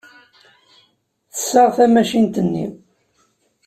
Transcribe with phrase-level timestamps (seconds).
[1.31, 2.65] Tessaɣ tamacint-nni.